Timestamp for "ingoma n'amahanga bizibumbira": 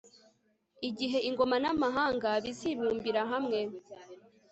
1.29-3.21